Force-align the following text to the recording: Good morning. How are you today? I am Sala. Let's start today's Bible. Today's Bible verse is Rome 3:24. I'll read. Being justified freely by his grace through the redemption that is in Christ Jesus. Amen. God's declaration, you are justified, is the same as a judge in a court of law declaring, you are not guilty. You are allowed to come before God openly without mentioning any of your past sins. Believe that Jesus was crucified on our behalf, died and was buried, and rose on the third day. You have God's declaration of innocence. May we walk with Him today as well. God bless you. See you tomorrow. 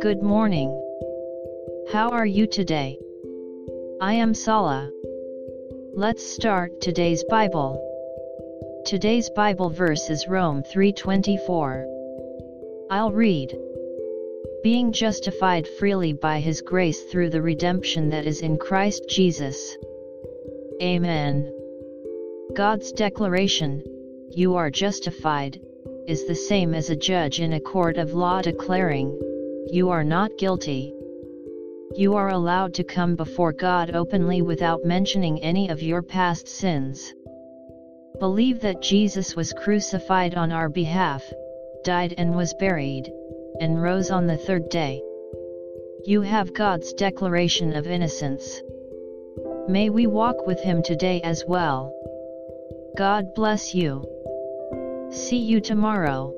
Good 0.00 0.22
morning. 0.22 0.70
How 1.92 2.08
are 2.12 2.24
you 2.24 2.46
today? 2.46 2.98
I 4.00 4.14
am 4.14 4.32
Sala. 4.32 4.90
Let's 5.92 6.24
start 6.24 6.80
today's 6.80 7.22
Bible. 7.24 7.78
Today's 8.86 9.28
Bible 9.36 9.68
verse 9.68 10.08
is 10.08 10.26
Rome 10.26 10.62
3:24. 10.62 11.84
I'll 12.90 13.12
read. 13.12 13.54
Being 14.62 14.92
justified 14.92 15.68
freely 15.68 16.14
by 16.14 16.40
his 16.40 16.62
grace 16.62 17.02
through 17.02 17.28
the 17.28 17.42
redemption 17.42 18.08
that 18.08 18.24
is 18.24 18.40
in 18.40 18.56
Christ 18.56 19.10
Jesus. 19.10 19.76
Amen. 20.80 21.52
God's 22.54 22.92
declaration, 22.92 23.82
you 24.30 24.54
are 24.54 24.70
justified, 24.70 25.60
is 26.06 26.26
the 26.26 26.34
same 26.34 26.74
as 26.74 26.90
a 26.90 26.96
judge 26.96 27.40
in 27.40 27.54
a 27.54 27.60
court 27.60 27.96
of 27.96 28.12
law 28.12 28.42
declaring, 28.42 29.18
you 29.70 29.88
are 29.88 30.04
not 30.04 30.36
guilty. 30.38 30.92
You 31.96 32.14
are 32.14 32.28
allowed 32.28 32.74
to 32.74 32.84
come 32.84 33.16
before 33.16 33.52
God 33.52 33.94
openly 33.94 34.42
without 34.42 34.84
mentioning 34.84 35.42
any 35.42 35.68
of 35.68 35.82
your 35.82 36.02
past 36.02 36.46
sins. 36.46 37.14
Believe 38.20 38.60
that 38.60 38.82
Jesus 38.82 39.34
was 39.34 39.52
crucified 39.52 40.34
on 40.34 40.52
our 40.52 40.68
behalf, 40.68 41.24
died 41.84 42.14
and 42.18 42.36
was 42.36 42.54
buried, 42.54 43.10
and 43.60 43.82
rose 43.82 44.10
on 44.10 44.26
the 44.26 44.36
third 44.36 44.68
day. 44.68 45.02
You 46.04 46.20
have 46.20 46.52
God's 46.54 46.92
declaration 46.92 47.74
of 47.74 47.86
innocence. 47.86 48.60
May 49.68 49.88
we 49.88 50.06
walk 50.06 50.46
with 50.46 50.60
Him 50.60 50.82
today 50.82 51.22
as 51.22 51.44
well. 51.48 51.94
God 52.96 53.34
bless 53.34 53.74
you. 53.74 54.04
See 55.24 55.38
you 55.38 55.58
tomorrow. 55.58 56.34